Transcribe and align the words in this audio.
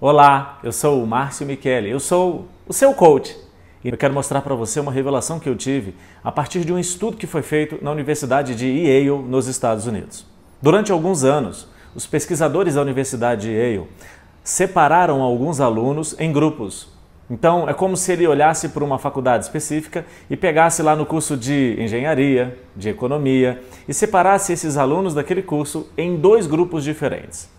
Olá, 0.00 0.60
eu 0.62 0.70
sou 0.70 1.02
o 1.02 1.06
Márcio 1.08 1.44
Michele, 1.44 1.90
eu 1.90 1.98
sou 1.98 2.46
o 2.68 2.72
seu 2.72 2.94
coach 2.94 3.36
e 3.82 3.88
eu 3.88 3.96
quero 3.96 4.14
mostrar 4.14 4.42
para 4.42 4.54
você 4.54 4.78
uma 4.78 4.92
revelação 4.92 5.40
que 5.40 5.48
eu 5.48 5.56
tive 5.56 5.92
a 6.22 6.30
partir 6.30 6.64
de 6.64 6.72
um 6.72 6.78
estudo 6.78 7.16
que 7.16 7.26
foi 7.26 7.42
feito 7.42 7.82
na 7.82 7.90
Universidade 7.90 8.54
de 8.54 8.64
Yale, 8.64 9.20
nos 9.28 9.48
Estados 9.48 9.88
Unidos. 9.88 10.24
Durante 10.62 10.92
alguns 10.92 11.24
anos, 11.24 11.66
os 11.96 12.06
pesquisadores 12.06 12.76
da 12.76 12.80
Universidade 12.82 13.48
de 13.48 13.52
Yale 13.52 13.88
separaram 14.44 15.20
alguns 15.20 15.60
alunos 15.60 16.14
em 16.20 16.32
grupos. 16.32 16.88
Então, 17.28 17.68
é 17.68 17.74
como 17.74 17.96
se 17.96 18.12
ele 18.12 18.24
olhasse 18.24 18.68
para 18.68 18.84
uma 18.84 19.00
faculdade 19.00 19.46
específica 19.46 20.06
e 20.30 20.36
pegasse 20.36 20.80
lá 20.80 20.94
no 20.94 21.06
curso 21.06 21.36
de 21.36 21.76
engenharia, 21.76 22.56
de 22.76 22.88
economia 22.88 23.60
e 23.88 23.92
separasse 23.92 24.52
esses 24.52 24.76
alunos 24.76 25.12
daquele 25.12 25.42
curso 25.42 25.88
em 25.98 26.14
dois 26.16 26.46
grupos 26.46 26.84
diferentes. 26.84 27.57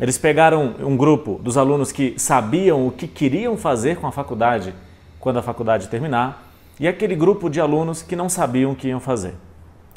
Eles 0.00 0.16
pegaram 0.16 0.74
um 0.80 0.96
grupo 0.96 1.38
dos 1.42 1.58
alunos 1.58 1.92
que 1.92 2.14
sabiam 2.18 2.86
o 2.86 2.90
que 2.90 3.06
queriam 3.06 3.56
fazer 3.56 3.96
com 3.96 4.06
a 4.06 4.12
faculdade 4.12 4.74
quando 5.20 5.38
a 5.38 5.42
faculdade 5.42 5.88
terminar 5.88 6.48
e 6.80 6.88
aquele 6.88 7.14
grupo 7.14 7.50
de 7.50 7.60
alunos 7.60 8.02
que 8.02 8.16
não 8.16 8.28
sabiam 8.28 8.72
o 8.72 8.74
que 8.74 8.88
iam 8.88 8.98
fazer. 8.98 9.34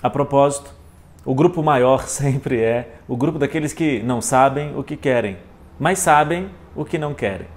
A 0.04 0.10
propósito, 0.10 0.72
o 1.26 1.34
grupo 1.34 1.64
maior 1.64 2.06
sempre 2.08 2.62
é 2.62 2.98
o 3.08 3.16
grupo 3.16 3.40
daqueles 3.40 3.74
que 3.74 4.04
não 4.04 4.22
sabem 4.22 4.78
o 4.78 4.84
que 4.84 4.98
querem, 4.98 5.38
mas 5.80 6.00
sabem 6.00 6.50
o 6.76 6.84
que 6.84 6.98
não 6.98 7.14
querem. 7.14 7.48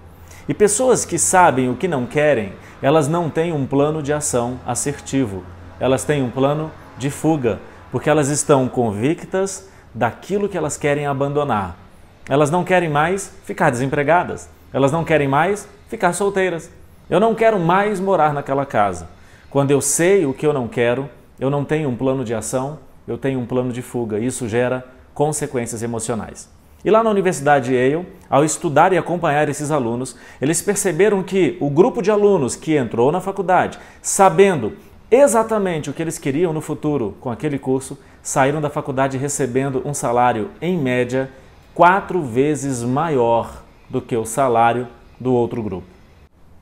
E 0.49 0.55
pessoas 0.55 1.05
que 1.05 1.19
sabem 1.19 1.69
o 1.69 1.77
que 1.77 1.87
não 1.87 2.07
querem, 2.07 2.53
elas 2.81 3.09
não 3.09 3.29
têm 3.29 3.53
um 3.53 3.67
plano 3.67 4.03
de 4.03 4.13
ação 4.13 4.59
assertivo, 4.65 5.43
elas 5.79 6.05
têm 6.05 6.23
um 6.23 6.31
plano 6.31 6.71
de 6.97 7.11
fuga, 7.11 7.59
porque 7.93 8.09
elas 8.09 8.29
estão 8.29 8.67
convictas 8.69 9.69
daquilo 9.95 10.49
que 10.49 10.57
elas 10.57 10.79
querem 10.79 11.05
abandonar. 11.05 11.88
Elas 12.29 12.51
não 12.51 12.63
querem 12.63 12.89
mais 12.89 13.33
ficar 13.45 13.71
desempregadas, 13.71 14.49
elas 14.73 14.93
não 14.93 15.05
querem 15.05 15.27
mais 15.27 15.67
ficar 15.89 16.13
solteiras. 16.13 16.71
Eu 17.09 17.19
não 17.19 17.35
quero 17.35 17.59
mais 17.59 17.99
morar 17.99 18.35
naquela 18.35 18.67
casa. 18.67 19.09
Quando 19.49 19.71
eu 19.71 19.81
sei 19.81 20.27
o 20.27 20.35
que 20.35 20.47
eu 20.47 20.53
não 20.53 20.69
quero, 20.69 21.09
eu 21.41 21.49
não 21.49 21.65
tenho 21.65 21.89
um 21.89 21.97
plano 21.97 22.23
de 22.25 22.35
ação, 22.35 22.79
eu 23.07 23.17
tenho 23.17 23.41
um 23.41 23.47
plano 23.47 23.73
de 23.73 23.81
fuga. 23.81 24.19
Isso 24.19 24.47
gera 24.47 24.85
consequências 25.15 25.83
emocionais. 25.83 26.51
E 26.85 26.91
lá 26.91 27.03
na 27.03 27.11
Universidade 27.11 27.75
Yale, 27.75 28.07
ao 28.29 28.45
estudar 28.45 28.93
e 28.93 28.99
acompanhar 28.99 29.49
esses 29.49 29.71
alunos, 29.71 30.15
eles 30.41 30.61
perceberam 30.63 31.23
que 31.23 31.57
o 31.61 31.71
grupo 31.71 32.03
de 32.03 32.11
alunos 32.11 32.55
que 32.55 32.77
entrou 32.77 33.11
na 33.11 33.21
faculdade, 33.21 33.79
sabendo 34.03 34.75
exatamente 35.11 35.89
o 35.91 35.93
que 35.93 36.03
eles 36.03 36.19
queriam 36.19 36.53
no 36.53 36.61
futuro 36.61 37.17
com 37.21 37.31
aquele 37.31 37.59
curso, 37.59 37.99
saíram 38.23 38.61
da 38.61 38.71
faculdade 38.71 39.17
recebendo 39.17 39.83
um 39.85 39.95
salário, 39.95 40.51
em 40.61 40.79
média, 40.79 41.31
quatro 41.79 42.21
vezes 42.21 42.83
maior 42.83 43.63
do 43.89 44.03
que 44.03 44.17
o 44.17 44.25
salário 44.25 44.89
do 45.21 45.33
outro 45.33 45.63
grupo. 45.63 45.87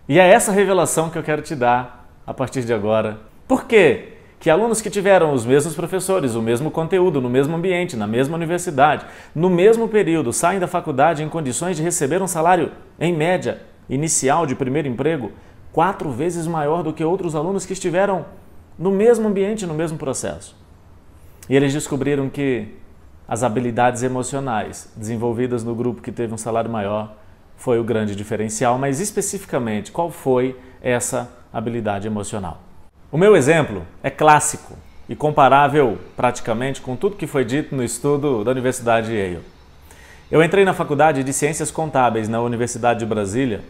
E 0.07 0.21
é 0.21 0.29
essa 0.29 0.53
revelação 0.53 1.09
que 1.09 1.17
eu 1.17 1.23
quero 1.23 1.41
te 1.41 1.55
dar 1.55 2.07
a 2.27 2.35
partir 2.35 2.67
de 2.67 2.75
agora. 2.75 3.19
Por 3.49 3.65
quê? 3.65 4.09
Que 4.39 4.51
alunos 4.51 4.83
que 4.83 4.91
tiveram 4.91 5.33
os 5.33 5.47
mesmos 5.47 5.75
professores, 5.75 6.35
o 6.35 6.43
mesmo 6.43 6.71
conteúdo, 6.71 7.19
no 7.19 7.31
mesmo 7.31 7.57
ambiente, 7.57 7.97
na 7.97 8.07
mesma 8.07 8.37
universidade, 8.37 9.07
no 9.35 9.49
mesmo 9.49 9.89
período, 9.89 10.35
saem 10.35 10.61
da 10.61 10.69
faculdade 10.69 11.23
em 11.23 11.31
condições 11.31 11.79
de 11.79 11.83
receber 11.83 12.21
um 12.21 12.27
salário, 12.27 12.73
em 13.01 13.15
média, 13.15 13.63
inicial 13.89 14.45
de 14.45 14.55
primeiro 14.55 14.87
emprego, 14.87 15.33
quatro 15.73 16.11
vezes 16.11 16.47
maior 16.47 16.83
do 16.83 16.93
que 16.93 17.03
outros 17.03 17.35
alunos 17.35 17.65
que 17.65 17.73
estiveram 17.73 18.27
no 18.79 18.91
mesmo 18.91 19.27
ambiente, 19.27 19.65
no 19.65 19.73
mesmo 19.73 19.97
processo. 19.97 20.55
E 21.49 21.57
eles 21.57 21.73
descobriram 21.73 22.29
que 22.29 22.69
as 23.29 23.43
habilidades 23.43 24.03
emocionais 24.03 24.89
desenvolvidas 24.97 25.65
no 25.65 25.75
grupo 25.75 26.01
que 26.01 26.13
teve 26.13 26.33
um 26.33 26.39
salário 26.39 26.71
maior 26.71 27.15
foi 27.57 27.79
o 27.81 27.85
grande 27.85 28.15
diferencial, 28.15 28.79
mas 28.79 29.01
especificamente 29.01 29.91
qual 29.91 30.11
foi 30.11 30.57
essa 30.81 31.31
habilidade 31.53 32.07
emocional. 32.07 32.61
O 33.11 33.19
meu 33.19 33.35
exemplo 33.35 33.83
é 34.03 34.11
clássico 34.11 34.75
e 35.09 35.17
comparável 35.17 35.99
praticamente 36.17 36.81
com 36.81 36.97
tudo 36.97 37.17
que 37.17 37.27
foi 37.27 37.45
dito 37.45 37.75
no 37.75 37.83
estudo 37.83 38.45
da 38.45 38.51
Universidade 38.51 39.09
de 39.09 39.15
Yale. 39.15 39.41
Eu 40.31 40.43
entrei 40.43 40.65
na 40.65 40.75
faculdade 40.75 41.23
de 41.23 41.33
Ciências 41.33 41.71
Contábeis 41.71 42.29
na 42.29 42.41
Universidade 42.41 43.01
de 43.01 43.07
Brasília, 43.07 43.61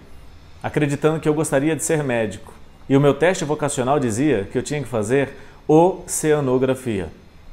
acreditando 0.62 1.20
que 1.20 1.28
eu 1.28 1.34
gostaria 1.34 1.76
de 1.76 1.84
ser 1.84 2.02
médico, 2.02 2.52
e 2.88 2.96
o 2.96 3.00
meu 3.00 3.14
teste 3.14 3.44
vocacional 3.44 4.00
dizia 4.00 4.48
que 4.50 4.56
eu 4.56 4.62
tinha 4.62 4.82
que 4.82 4.88
fazer 4.88 5.36
oceanografia. 5.68 7.08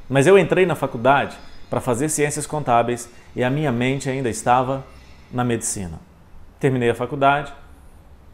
Mas 0.08 0.26
eu 0.26 0.38
entrei 0.38 0.64
na 0.64 0.74
faculdade 0.74 1.36
para 1.74 1.80
fazer 1.80 2.08
Ciências 2.08 2.46
Contábeis 2.46 3.10
e 3.34 3.42
a 3.42 3.50
minha 3.50 3.72
mente 3.72 4.08
ainda 4.08 4.30
estava 4.30 4.84
na 5.32 5.42
medicina. 5.42 5.98
Terminei 6.60 6.88
a 6.88 6.94
faculdade, 6.94 7.52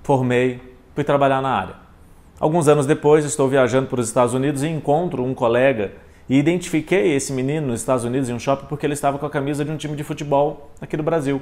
formei, 0.02 0.60
fui 0.94 1.02
trabalhar 1.02 1.40
na 1.40 1.48
área. 1.48 1.74
Alguns 2.38 2.68
anos 2.68 2.84
depois, 2.84 3.24
estou 3.24 3.48
viajando 3.48 3.86
para 3.86 3.98
os 3.98 4.08
Estados 4.08 4.34
Unidos 4.34 4.62
e 4.62 4.68
encontro 4.68 5.24
um 5.24 5.32
colega 5.32 5.92
e 6.28 6.36
identifiquei 6.36 7.14
esse 7.14 7.32
menino 7.32 7.68
nos 7.68 7.80
Estados 7.80 8.04
Unidos 8.04 8.28
em 8.28 8.34
um 8.34 8.38
shopping 8.38 8.66
porque 8.66 8.84
ele 8.84 8.92
estava 8.92 9.18
com 9.18 9.24
a 9.24 9.30
camisa 9.30 9.64
de 9.64 9.70
um 9.70 9.76
time 9.78 9.96
de 9.96 10.04
futebol 10.04 10.70
aqui 10.78 10.94
do 10.94 11.02
Brasil. 11.02 11.40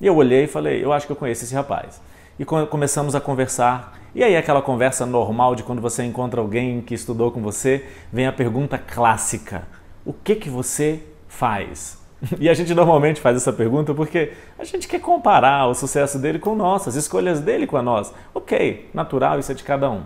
E 0.00 0.06
eu 0.06 0.16
olhei 0.16 0.44
e 0.44 0.46
falei, 0.46 0.82
eu 0.82 0.94
acho 0.94 1.04
que 1.04 1.12
eu 1.12 1.16
conheço 1.16 1.44
esse 1.44 1.54
rapaz. 1.54 2.00
E 2.38 2.46
começamos 2.46 3.14
a 3.14 3.20
conversar. 3.20 4.00
E 4.14 4.24
aí 4.24 4.34
aquela 4.34 4.62
conversa 4.62 5.04
normal 5.04 5.54
de 5.54 5.62
quando 5.62 5.82
você 5.82 6.04
encontra 6.04 6.40
alguém 6.40 6.80
que 6.80 6.94
estudou 6.94 7.30
com 7.30 7.42
você, 7.42 7.86
vem 8.10 8.26
a 8.26 8.32
pergunta 8.32 8.78
clássica: 8.78 9.68
o 10.06 10.12
que 10.14 10.36
que 10.36 10.48
você 10.48 11.02
faz? 11.34 12.02
E 12.40 12.48
a 12.48 12.54
gente 12.54 12.72
normalmente 12.74 13.20
faz 13.20 13.36
essa 13.36 13.52
pergunta 13.52 13.92
porque 13.92 14.32
a 14.58 14.64
gente 14.64 14.88
quer 14.88 15.00
comparar 15.00 15.66
o 15.66 15.74
sucesso 15.74 16.18
dele 16.18 16.38
com 16.38 16.52
o 16.52 16.56
nosso, 16.56 16.88
as 16.88 16.94
escolhas 16.94 17.40
dele 17.40 17.66
com 17.66 17.76
a 17.76 17.82
nossa. 17.82 18.14
Ok, 18.32 18.88
natural, 18.94 19.38
isso 19.38 19.52
é 19.52 19.54
de 19.54 19.62
cada 19.62 19.90
um. 19.90 20.02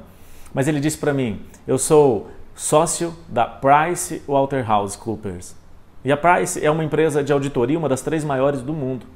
Mas 0.52 0.66
ele 0.66 0.80
disse 0.80 0.98
para 0.98 1.12
mim: 1.12 1.40
eu 1.66 1.78
sou 1.78 2.28
sócio 2.54 3.14
da 3.28 3.44
Price 3.46 4.22
Waterhouse 4.26 4.98
Coopers. 4.98 5.54
E 6.04 6.10
a 6.10 6.16
Price 6.16 6.64
é 6.64 6.70
uma 6.70 6.82
empresa 6.82 7.22
de 7.22 7.32
auditoria, 7.32 7.78
uma 7.78 7.88
das 7.88 8.00
três 8.00 8.24
maiores 8.24 8.62
do 8.62 8.72
mundo. 8.72 9.06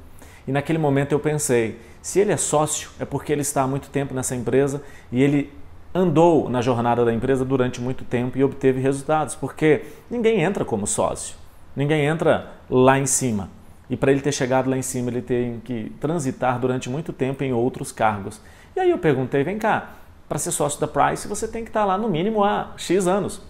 E 0.47 0.51
naquele 0.51 0.79
momento 0.79 1.11
eu 1.11 1.19
pensei: 1.19 1.79
se 2.01 2.19
ele 2.19 2.31
é 2.31 2.37
sócio, 2.37 2.89
é 2.99 3.05
porque 3.05 3.31
ele 3.31 3.41
está 3.41 3.63
há 3.63 3.67
muito 3.67 3.89
tempo 3.89 4.13
nessa 4.13 4.35
empresa 4.35 4.81
e 5.11 5.21
ele 5.21 5.51
andou 5.93 6.49
na 6.49 6.61
jornada 6.61 7.05
da 7.05 7.13
empresa 7.13 7.45
durante 7.45 7.79
muito 7.79 8.03
tempo 8.03 8.37
e 8.37 8.43
obteve 8.43 8.81
resultados, 8.81 9.35
porque 9.35 9.83
ninguém 10.09 10.41
entra 10.41 10.65
como 10.65 10.87
sócio. 10.87 11.42
Ninguém 11.75 12.05
entra 12.05 12.51
lá 12.69 12.99
em 12.99 13.05
cima. 13.05 13.49
E 13.89 13.97
para 13.97 14.11
ele 14.11 14.21
ter 14.21 14.31
chegado 14.31 14.69
lá 14.69 14.77
em 14.77 14.81
cima, 14.81 15.09
ele 15.09 15.21
tem 15.21 15.59
que 15.59 15.91
transitar 15.99 16.59
durante 16.59 16.89
muito 16.89 17.11
tempo 17.11 17.43
em 17.43 17.53
outros 17.53 17.91
cargos. 17.91 18.39
E 18.75 18.79
aí 18.79 18.89
eu 18.89 18.97
perguntei: 18.97 19.43
vem 19.43 19.57
cá, 19.57 19.89
para 20.27 20.39
ser 20.39 20.51
sócio 20.51 20.79
da 20.79 20.87
Price, 20.87 21.27
você 21.27 21.47
tem 21.47 21.63
que 21.63 21.69
estar 21.69 21.85
lá 21.85 21.97
no 21.97 22.09
mínimo 22.09 22.43
há 22.43 22.71
X 22.77 23.07
anos. 23.07 23.41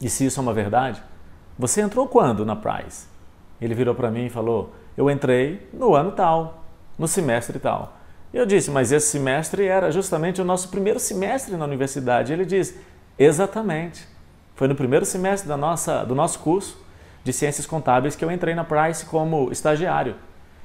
E 0.00 0.08
se 0.08 0.24
isso 0.26 0.40
é 0.40 0.42
uma 0.42 0.54
verdade, 0.54 1.02
você 1.58 1.80
entrou 1.80 2.06
quando 2.06 2.46
na 2.46 2.56
Price? 2.56 3.06
Ele 3.60 3.74
virou 3.74 3.94
para 3.94 4.10
mim 4.10 4.26
e 4.26 4.30
falou: 4.30 4.72
Eu 4.96 5.10
entrei 5.10 5.68
no 5.72 5.94
ano 5.94 6.12
tal, 6.12 6.64
no 6.98 7.06
semestre 7.06 7.58
tal. 7.58 7.98
E 8.32 8.36
eu 8.36 8.46
disse: 8.46 8.70
Mas 8.70 8.92
esse 8.92 9.08
semestre 9.08 9.66
era 9.66 9.90
justamente 9.90 10.40
o 10.40 10.44
nosso 10.44 10.68
primeiro 10.68 10.98
semestre 10.98 11.56
na 11.56 11.64
universidade. 11.64 12.32
Ele 12.32 12.44
disse: 12.44 12.80
Exatamente. 13.18 14.06
Foi 14.54 14.66
no 14.66 14.74
primeiro 14.74 15.04
semestre 15.04 15.48
da 15.48 15.56
nossa, 15.56 16.04
do 16.04 16.14
nosso 16.14 16.40
curso 16.40 16.87
de 17.24 17.32
Ciências 17.32 17.66
Contábeis 17.66 18.16
que 18.16 18.24
eu 18.24 18.30
entrei 18.30 18.54
na 18.54 18.64
Price 18.64 19.04
como 19.06 19.50
estagiário. 19.52 20.16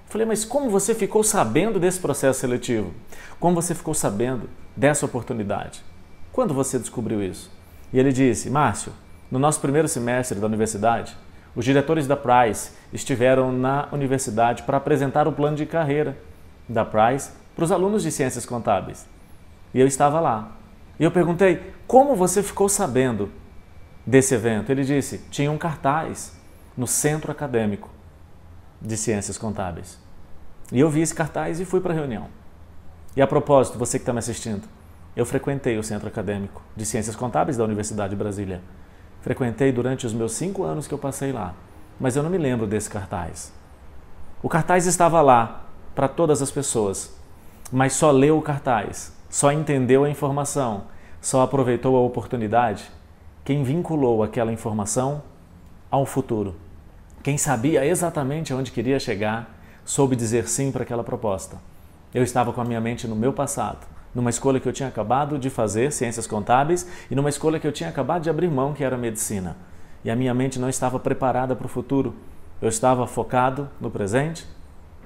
Falei, 0.07 0.27
mas 0.27 0.45
como 0.45 0.69
você 0.69 0.93
ficou 0.93 1.23
sabendo 1.23 1.79
desse 1.79 1.99
processo 1.99 2.39
seletivo? 2.39 2.93
Como 3.39 3.55
você 3.55 3.73
ficou 3.73 3.93
sabendo 3.93 4.49
dessa 4.75 5.05
oportunidade? 5.05 5.83
Quando 6.31 6.53
você 6.53 6.77
descobriu 6.77 7.21
isso? 7.21 7.51
E 7.91 7.99
ele 7.99 8.11
disse, 8.11 8.49
Márcio, 8.49 8.93
no 9.31 9.39
nosso 9.39 9.59
primeiro 9.59 9.87
semestre 9.87 10.39
da 10.39 10.45
universidade, 10.45 11.15
os 11.55 11.65
diretores 11.65 12.07
da 12.07 12.15
Price 12.15 12.71
estiveram 12.91 13.51
na 13.51 13.87
universidade 13.91 14.63
para 14.63 14.77
apresentar 14.77 15.27
o 15.27 15.31
plano 15.31 15.55
de 15.55 15.65
carreira 15.65 16.17
da 16.67 16.83
Price 16.85 17.31
para 17.55 17.65
os 17.65 17.71
alunos 17.71 18.03
de 18.03 18.11
Ciências 18.11 18.45
Contábeis. 18.45 19.05
E 19.73 19.79
eu 19.79 19.87
estava 19.87 20.19
lá. 20.19 20.51
E 20.99 21.03
eu 21.03 21.11
perguntei, 21.11 21.73
como 21.87 22.15
você 22.15 22.41
ficou 22.41 22.69
sabendo 22.69 23.31
desse 24.05 24.35
evento? 24.35 24.71
Ele 24.71 24.83
disse, 24.83 25.19
tinha 25.29 25.51
um 25.51 25.57
cartaz 25.57 26.33
no 26.77 26.87
Centro 26.87 27.31
Acadêmico 27.31 27.89
de 28.81 28.97
Ciências 28.97 29.37
Contábeis. 29.37 29.99
E 30.71 30.79
eu 30.79 30.89
vi 30.89 31.01
esse 31.01 31.13
cartaz 31.13 31.59
e 31.59 31.65
fui 31.65 31.79
para 31.79 31.93
a 31.93 31.95
reunião. 31.95 32.27
E 33.15 33.21
a 33.21 33.27
propósito, 33.27 33.77
você 33.77 33.99
que 33.99 34.03
está 34.03 34.13
me 34.13 34.19
assistindo, 34.19 34.67
eu 35.15 35.25
frequentei 35.25 35.77
o 35.77 35.83
Centro 35.83 36.07
Acadêmico 36.07 36.61
de 36.75 36.85
Ciências 36.85 37.15
Contábeis 37.15 37.57
da 37.57 37.63
Universidade 37.63 38.11
de 38.11 38.15
Brasília. 38.15 38.61
Frequentei 39.21 39.71
durante 39.71 40.05
os 40.05 40.13
meus 40.13 40.33
cinco 40.33 40.63
anos 40.63 40.87
que 40.87 40.93
eu 40.93 40.97
passei 40.97 41.31
lá, 41.31 41.53
mas 41.99 42.15
eu 42.15 42.23
não 42.23 42.29
me 42.29 42.37
lembro 42.37 42.65
desse 42.65 42.89
cartaz. 42.89 43.53
O 44.41 44.49
cartaz 44.49 44.85
estava 44.85 45.21
lá 45.21 45.65
para 45.93 46.07
todas 46.07 46.41
as 46.41 46.51
pessoas, 46.51 47.15
mas 47.71 47.93
só 47.93 48.09
leu 48.11 48.37
o 48.37 48.41
cartaz, 48.41 49.13
só 49.29 49.51
entendeu 49.51 50.03
a 50.03 50.09
informação, 50.09 50.85
só 51.21 51.41
aproveitou 51.41 51.95
a 51.95 52.01
oportunidade 52.01 52.91
quem 53.43 53.61
vinculou 53.61 54.23
aquela 54.23 54.53
informação 54.53 55.21
ao 55.93 56.07
futuro. 56.07 56.55
Quem 57.21 57.37
sabia 57.37 57.85
exatamente 57.85 58.51
aonde 58.51 58.71
queria 58.71 58.99
chegar 58.99 59.55
soube 59.85 60.15
dizer 60.15 60.47
sim 60.47 60.71
para 60.71 60.81
aquela 60.81 61.03
proposta. 61.03 61.57
Eu 62.11 62.23
estava 62.23 62.51
com 62.51 62.59
a 62.59 62.65
minha 62.65 62.81
mente 62.81 63.07
no 63.07 63.15
meu 63.15 63.31
passado, 63.31 63.85
numa 64.15 64.31
escolha 64.31 64.59
que 64.59 64.67
eu 64.67 64.73
tinha 64.73 64.89
acabado 64.89 65.37
de 65.37 65.51
fazer, 65.51 65.91
ciências 65.91 66.25
contábeis, 66.25 66.87
e 67.11 67.15
numa 67.15 67.29
escolha 67.29 67.59
que 67.59 67.67
eu 67.67 67.71
tinha 67.71 67.89
acabado 67.89 68.23
de 68.23 68.29
abrir 68.31 68.49
mão, 68.49 68.73
que 68.73 68.83
era 68.83 68.97
medicina. 68.97 69.55
E 70.03 70.09
a 70.09 70.15
minha 70.15 70.33
mente 70.33 70.57
não 70.57 70.67
estava 70.67 70.97
preparada 70.97 71.55
para 71.55 71.67
o 71.67 71.69
futuro. 71.69 72.15
Eu 72.59 72.69
estava 72.69 73.05
focado 73.05 73.69
no 73.79 73.91
presente, 73.91 74.47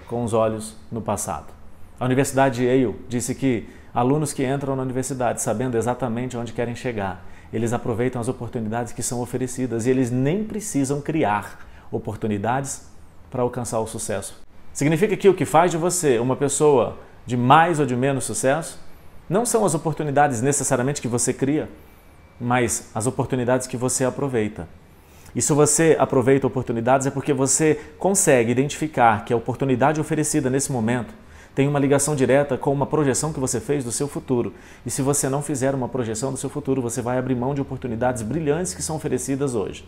com 0.07 0.23
os 0.23 0.33
olhos 0.33 0.73
no 0.89 1.01
passado. 1.01 1.47
A 1.99 2.05
Universidade 2.05 2.63
Yale 2.63 2.95
disse 3.09 3.35
que 3.35 3.67
alunos 3.93 4.33
que 4.33 4.45
entram 4.45 4.75
na 4.75 4.83
universidade 4.83 5.41
sabendo 5.41 5.77
exatamente 5.77 6.37
onde 6.37 6.53
querem 6.53 6.75
chegar, 6.75 7.25
eles 7.51 7.73
aproveitam 7.73 8.19
as 8.19 8.27
oportunidades 8.27 8.93
que 8.93 9.01
são 9.01 9.21
oferecidas 9.21 9.85
e 9.85 9.89
eles 9.89 10.11
nem 10.11 10.43
precisam 10.43 11.01
criar 11.01 11.65
oportunidades 11.91 12.87
para 13.31 13.41
alcançar 13.41 13.79
o 13.79 13.87
sucesso. 13.87 14.41
Significa 14.73 15.15
que 15.15 15.29
o 15.29 15.33
que 15.33 15.45
faz 15.45 15.71
de 15.71 15.77
você 15.77 16.19
uma 16.19 16.35
pessoa 16.35 16.97
de 17.25 17.35
mais 17.35 17.79
ou 17.79 17.85
de 17.85 17.95
menos 17.95 18.25
sucesso 18.25 18.79
não 19.29 19.45
são 19.45 19.65
as 19.65 19.73
oportunidades 19.73 20.41
necessariamente 20.41 21.01
que 21.01 21.07
você 21.07 21.33
cria, 21.33 21.69
mas 22.39 22.89
as 22.93 23.07
oportunidades 23.07 23.67
que 23.67 23.75
você 23.75 24.05
aproveita. 24.05 24.67
E 25.35 25.41
se 25.41 25.51
você 25.53 25.95
aproveita 25.99 26.47
oportunidades 26.47 27.07
é 27.07 27.11
porque 27.11 27.33
você 27.33 27.79
consegue 27.99 28.51
identificar 28.51 29.25
que 29.25 29.33
a 29.33 29.37
oportunidade 29.37 29.99
oferecida 29.99 30.49
nesse 30.49 30.71
momento 30.71 31.13
tem 31.57 31.67
uma 31.67 31.79
ligação 31.79 32.15
direta 32.15 32.55
com 32.55 32.71
uma 32.71 32.85
projeção 32.85 33.33
que 33.33 33.39
você 33.39 33.59
fez 33.59 33.83
do 33.83 33.91
seu 33.91 34.07
futuro. 34.07 34.53
E 34.85 34.91
se 34.91 35.01
você 35.01 35.27
não 35.27 35.41
fizer 35.41 35.73
uma 35.73 35.89
projeção 35.89 36.31
do 36.31 36.37
seu 36.37 36.51
futuro, 36.51 36.83
você 36.83 37.01
vai 37.01 37.17
abrir 37.17 37.33
mão 37.33 37.55
de 37.55 37.59
oportunidades 37.59 38.21
brilhantes 38.21 38.75
que 38.75 38.83
são 38.83 38.95
oferecidas 38.95 39.55
hoje. 39.55 39.83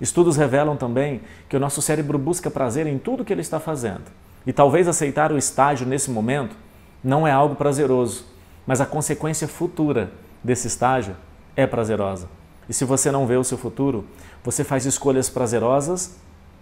Estudos 0.00 0.36
revelam 0.36 0.76
também 0.76 1.20
que 1.48 1.56
o 1.56 1.60
nosso 1.60 1.80
cérebro 1.80 2.18
busca 2.18 2.50
prazer 2.50 2.88
em 2.88 2.98
tudo 2.98 3.24
que 3.24 3.32
ele 3.32 3.42
está 3.42 3.60
fazendo. 3.60 4.02
E 4.44 4.52
talvez 4.52 4.88
aceitar 4.88 5.30
o 5.30 5.38
estágio 5.38 5.86
nesse 5.86 6.10
momento 6.10 6.56
não 7.04 7.24
é 7.24 7.30
algo 7.30 7.54
prazeroso, 7.54 8.24
mas 8.66 8.80
a 8.80 8.86
consequência 8.86 9.46
futura 9.46 10.10
desse 10.42 10.66
estágio 10.66 11.14
é 11.54 11.64
prazerosa. 11.64 12.26
E 12.68 12.74
se 12.74 12.84
você 12.84 13.12
não 13.12 13.24
vê 13.24 13.36
o 13.36 13.44
seu 13.44 13.56
futuro, 13.56 14.04
você 14.42 14.64
faz 14.64 14.84
escolhas 14.84 15.30
prazerosas 15.30 16.16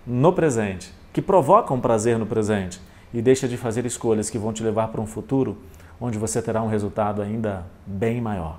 no 0.07 0.31
presente, 0.31 0.93
que 1.11 1.23
provocam 1.23 1.81
prazer 1.81 2.19
no 2.19 2.27
presente, 2.27 2.79
e 3.13 3.21
deixa 3.21 3.47
de 3.47 3.57
fazer 3.57 3.85
escolhas 3.87 4.31
que 4.31 4.39
vão 4.39 4.53
te 4.53 4.63
levar 4.63 4.89
para 4.89 5.01
um 5.01 5.07
futuro 5.07 5.59
onde 6.01 6.19
você 6.19 6.43
terá 6.43 6.63
um 6.63 6.69
resultado 6.69 7.23
ainda 7.23 7.65
bem 7.87 8.21
maior. 8.21 8.59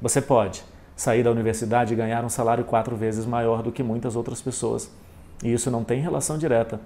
Você 0.00 0.20
pode 0.20 0.62
sair 0.96 1.22
da 1.22 1.30
universidade 1.30 1.92
e 1.92 1.96
ganhar 1.96 2.24
um 2.24 2.28
salário 2.28 2.64
quatro 2.64 2.96
vezes 2.96 3.24
maior 3.24 3.62
do 3.62 3.72
que 3.72 3.82
muitas 3.82 4.14
outras 4.14 4.42
pessoas. 4.42 4.90
E 5.42 5.52
isso 5.52 5.70
não 5.70 5.84
tem 5.84 6.00
relação 6.00 6.36
direta 6.36 6.80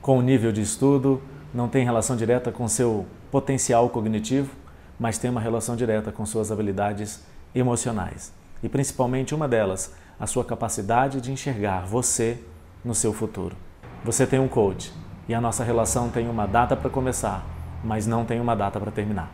com 0.00 0.18
o 0.18 0.22
nível 0.22 0.52
de 0.52 0.62
estudo, 0.62 1.20
não 1.52 1.68
tem 1.68 1.84
relação 1.84 2.16
direta 2.16 2.52
com 2.52 2.68
seu 2.68 3.06
potencial 3.30 3.88
cognitivo, 3.90 4.54
mas 4.98 5.18
tem 5.18 5.30
uma 5.30 5.40
relação 5.40 5.74
direta 5.74 6.12
com 6.12 6.24
suas 6.24 6.52
habilidades 6.52 7.22
emocionais. 7.54 8.32
E 8.62 8.68
principalmente 8.68 9.34
uma 9.34 9.48
delas, 9.48 9.92
a 10.18 10.26
sua 10.26 10.44
capacidade 10.44 11.20
de 11.20 11.32
enxergar 11.32 11.86
você 11.86 12.38
no 12.84 12.94
seu 12.94 13.12
futuro. 13.12 13.56
Você 14.04 14.26
tem 14.26 14.38
um 14.38 14.48
coach 14.48 14.92
e 15.30 15.34
a 15.34 15.40
nossa 15.40 15.62
relação 15.62 16.08
tem 16.08 16.28
uma 16.28 16.44
data 16.44 16.74
para 16.74 16.90
começar, 16.90 17.44
mas 17.84 18.04
não 18.04 18.24
tem 18.24 18.40
uma 18.40 18.56
data 18.56 18.80
para 18.80 18.90
terminar. 18.90 19.30